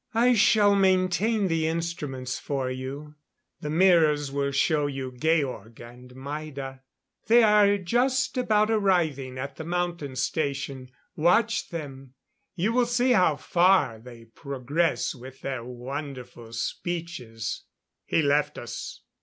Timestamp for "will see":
12.73-13.11